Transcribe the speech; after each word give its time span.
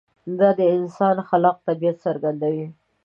دا 0.39 0.49
د 0.59 0.61
انسان 0.77 1.17
خلاق 1.29 1.57
طبیعت 1.67 1.97
څرګندوي. 2.05 2.67